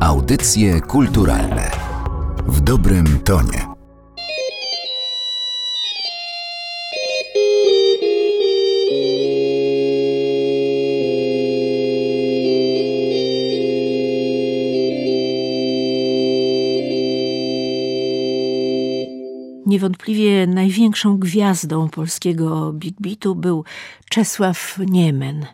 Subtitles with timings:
[0.00, 1.70] Audycje kulturalne
[2.46, 3.66] w dobrym tonie.
[19.66, 23.64] Niewątpliwie największą gwiazdą polskiego Big Beatu był
[24.08, 25.46] Czesław Niemen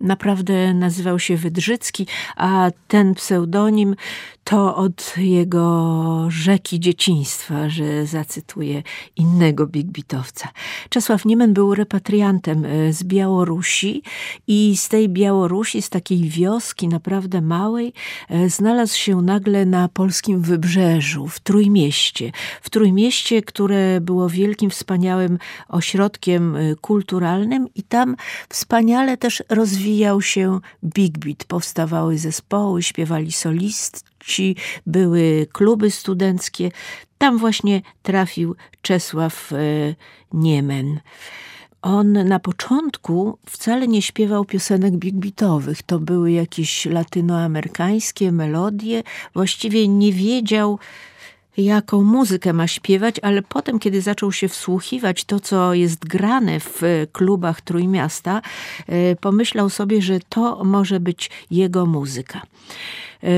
[0.00, 2.06] naprawdę nazywał się Wydrzycki,
[2.36, 3.96] a ten pseudonim
[4.44, 8.82] to od jego rzeki dzieciństwa, że zacytuję
[9.16, 10.48] innego big bitowca.
[10.88, 14.02] Czesław Niemen był repatriantem e, z Białorusi
[14.46, 17.92] i z tej Białorusi, z takiej wioski naprawdę małej,
[18.28, 22.32] e, znalazł się nagle na polskim wybrzeżu, w Trójmieście.
[22.62, 25.38] W Trójmieście, które było wielkim, wspaniałym
[25.68, 28.16] ośrodkiem e, kulturalnym i tam
[28.48, 29.42] wspaniale też
[29.90, 31.44] rozwijał się big beat.
[31.44, 36.70] Powstawały zespoły, śpiewali solist, ci były kluby studenckie.
[37.18, 39.56] Tam właśnie trafił Czesław e,
[40.32, 41.00] Niemen.
[41.82, 45.82] On na początku wcale nie śpiewał piosenek big beatowych.
[45.82, 49.02] To były jakieś latynoamerykańskie melodie.
[49.34, 50.78] Właściwie nie wiedział,
[51.56, 56.82] jaką muzykę ma śpiewać, ale potem, kiedy zaczął się wsłuchiwać to, co jest grane w
[57.12, 58.42] klubach Trójmiasta,
[58.86, 62.42] e, pomyślał sobie, że to może być jego muzyka.
[63.24, 63.28] E,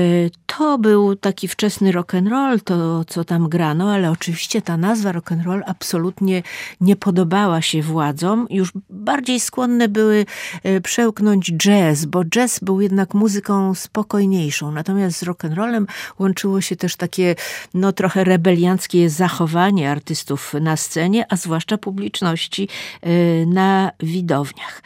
[0.45, 5.11] to był taki wczesny rock and roll, to co tam grano, ale oczywiście ta nazwa
[5.11, 6.43] rock and roll absolutnie
[6.81, 8.47] nie podobała się władzom.
[8.49, 10.25] Już bardziej skłonne były
[10.63, 14.71] e, przełknąć jazz, bo jazz był jednak muzyką spokojniejszą.
[14.71, 15.87] Natomiast z rock and rollem
[16.19, 17.35] łączyło się też takie
[17.73, 22.67] no trochę rebelianckie zachowanie artystów na scenie, a zwłaszcza publiczności
[23.01, 23.09] e,
[23.45, 24.81] na widowniach.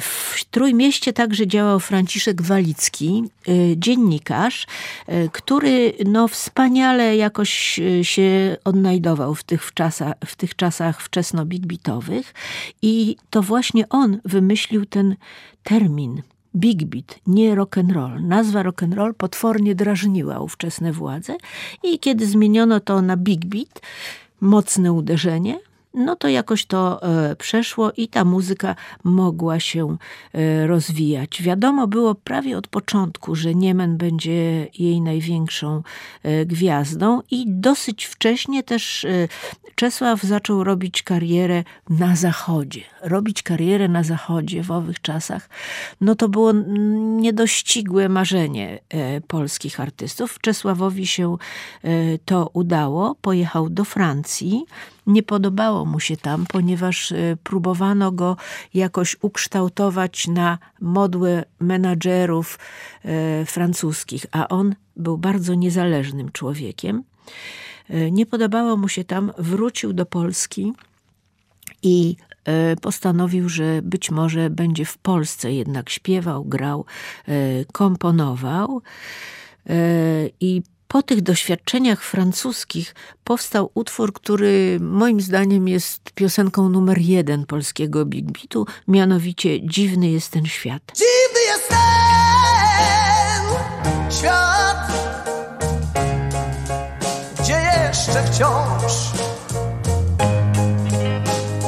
[0.00, 3.24] W Trójmieście także działał Franciszek Walicki,
[3.96, 4.66] dziennikarz,
[5.06, 12.34] e, który no, wspaniale jakoś e, się odnajdował w tych, czasach, w tych czasach wczesno-big-bitowych
[12.82, 15.16] i to właśnie on wymyślił ten
[15.62, 16.22] termin
[16.56, 18.22] Big Beat, nie rock and roll.
[18.22, 21.36] Nazwa rock and roll potwornie drażniła ówczesne władze
[21.82, 23.80] i kiedy zmieniono to na Big Beat,
[24.40, 25.58] mocne uderzenie,
[25.96, 28.74] no to jakoś to e, przeszło i ta muzyka
[29.04, 29.96] mogła się
[30.32, 31.42] e, rozwijać.
[31.42, 35.82] Wiadomo było prawie od początku, że Niemen będzie jej największą
[36.22, 39.06] e, gwiazdą i dosyć wcześnie też
[39.74, 42.80] Czesław zaczął robić karierę na zachodzie.
[43.02, 45.48] Robić karierę na zachodzie w owych czasach,
[46.00, 46.52] no to było
[47.20, 48.78] niedościgłe marzenie
[49.26, 50.38] polskich artystów.
[50.40, 51.36] Czesławowi się
[52.24, 53.14] to udało.
[53.14, 54.64] Pojechał do Francji,
[55.06, 58.36] nie podobało mu się tam, ponieważ e, próbowano go
[58.74, 62.58] jakoś ukształtować na modłę menadżerów
[63.04, 67.02] e, francuskich, a on był bardzo niezależnym człowiekiem.
[67.90, 70.72] E, nie podobało mu się tam, wrócił do Polski
[71.82, 72.16] i
[72.82, 76.84] postanowił, że być może będzie w Polsce jednak śpiewał, grał,
[77.72, 78.82] komponował.
[80.40, 88.04] I po tych doświadczeniach francuskich powstał utwór, który moim zdaniem jest piosenką numer jeden polskiego
[88.04, 90.82] Big Beatu, mianowicie Dziwny jest ten świat.
[90.86, 91.76] Dziwny jest ten
[94.10, 94.92] świat,
[97.40, 98.92] gdzie jeszcze wciąż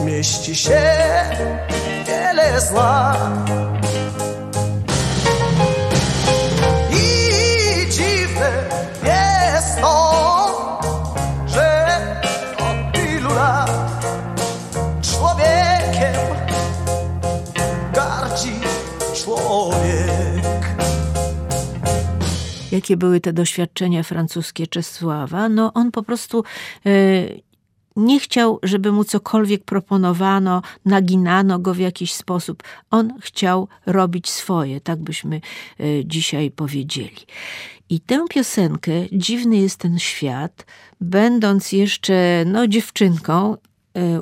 [0.04, 0.80] mieści się
[2.06, 3.16] wiele zła.
[22.72, 26.44] Jakie były te doświadczenia francuskie Czesława, no on po prostu
[26.86, 26.90] e,
[27.96, 32.62] nie chciał, żeby mu cokolwiek proponowano, naginano go w jakiś sposób.
[32.90, 35.40] On chciał robić swoje, tak byśmy
[35.80, 37.26] e, dzisiaj powiedzieli.
[37.90, 40.66] I tę piosenkę, Dziwny jest ten świat,
[41.00, 43.56] będąc jeszcze no, dziewczynką,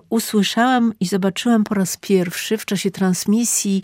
[0.09, 3.83] usłyszałam i zobaczyłam po raz pierwszy w czasie transmisji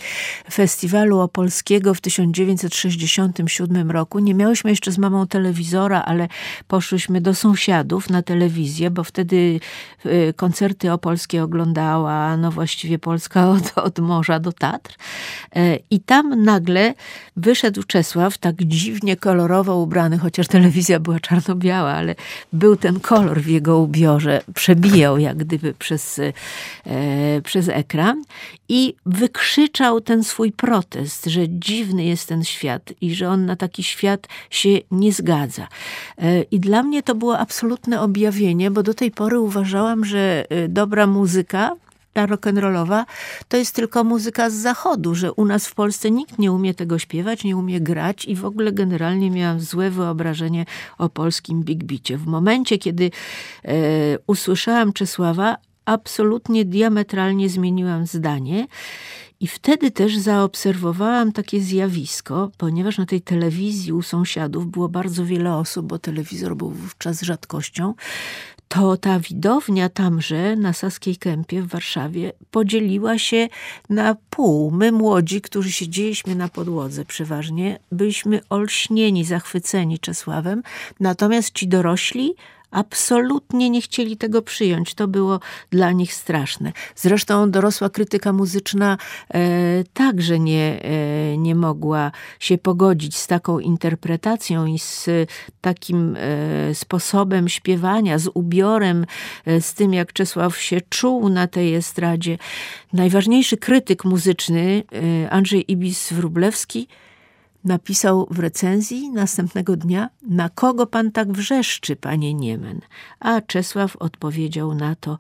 [0.53, 4.19] Festiwalu Opolskiego w 1967 roku.
[4.19, 6.29] Nie miałyśmy jeszcze z mamą telewizora, ale
[6.69, 9.61] poszłyśmy do sąsiadów na telewizję, bo wtedy
[10.05, 14.95] e, koncerty opolskie oglądała, no właściwie Polska od, od morza do Tatr.
[15.57, 16.95] E, I tam nagle
[17.37, 22.15] wyszedł Czesław, tak dziwnie kolorowo ubrany, chociaż telewizja była czarno-biała, ale
[22.53, 26.33] był ten kolor w jego ubiorze, przebijał jak gdyby przez, e,
[27.43, 28.23] przez ekran
[28.69, 33.83] i wykrzyczał ten swój protest, że dziwny jest ten świat i że on na taki
[33.83, 35.69] świat się nie zgadza.
[36.19, 40.69] E, I dla mnie to było absolutne objawienie, bo do tej pory uważałam, że e,
[40.69, 41.77] dobra muzyka
[42.13, 43.05] ta rock'n'rollowa
[43.49, 46.99] to jest tylko muzyka z zachodu, że u nas w Polsce nikt nie umie tego
[46.99, 50.67] śpiewać, nie umie grać i w ogóle generalnie miałam złe wyobrażenie
[50.99, 52.17] o polskim big beacie.
[52.17, 53.11] W momencie, kiedy
[53.65, 53.73] e,
[54.27, 58.67] usłyszałam Czesława, absolutnie diametralnie zmieniłam zdanie
[59.41, 65.55] i wtedy też zaobserwowałam takie zjawisko, ponieważ na tej telewizji u sąsiadów było bardzo wiele
[65.55, 67.95] osób, bo telewizor był wówczas rzadkością,
[68.69, 73.49] to ta widownia tamże na Saskiej Kępie w Warszawie podzieliła się
[73.91, 74.71] na pół.
[74.71, 80.63] My młodzi, którzy siedzieliśmy na podłodze przeważnie, byliśmy olśnieni, zachwyceni Czesławem,
[81.01, 82.35] natomiast ci dorośli
[82.73, 84.95] absolutnie nie chcieli tego przyjąć.
[84.95, 85.41] To było
[85.71, 86.73] dla nich straszne.
[86.97, 88.99] Zresztą dorosła krytyka muzyczna
[89.35, 95.09] e, także nie, e, nie mogła się pogodzić z taką interpretacją i z
[95.61, 99.07] takim e, sposobem śpiewania, z ubiorem,
[99.47, 102.39] e, z tym jak Czesław się czuł na tej estradzie.
[102.93, 104.83] Najważniejszy krytyk muzyczny,
[105.25, 106.87] e, Andrzej Ibis-Wrublewski,
[107.65, 112.81] napisał w recenzji następnego dnia, na kogo pan tak wrzeszczy, panie Niemen?
[113.21, 115.19] A Czesław odpowiedział na to,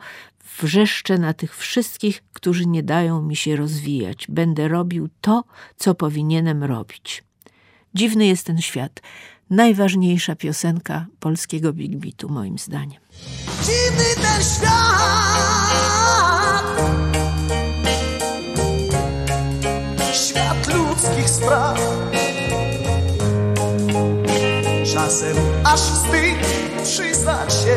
[0.61, 4.27] wrzeszczę na tych wszystkich, którzy nie dają mi się rozwijać.
[4.29, 5.44] Będę robił to,
[5.77, 7.25] co powinienem robić.
[7.94, 9.00] Dziwny jest ten świat.
[9.50, 13.00] Najważniejsza piosenka polskiego Big Beatu, moim zdaniem.
[13.62, 14.93] Dziwny ten świat
[20.12, 21.71] Świat ludzkich spraw
[25.22, 26.46] Czasem aż wstyd
[26.82, 27.76] przyznać się